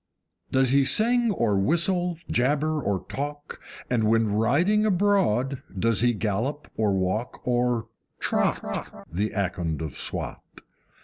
[0.51, 6.67] Does he sing or whistle, jabber or talk, And when riding abroad does he gallop
[6.75, 7.87] or walk, or
[8.19, 10.41] TROT, The Akond of Swat?